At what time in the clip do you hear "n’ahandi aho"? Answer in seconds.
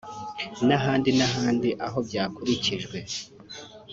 1.17-1.97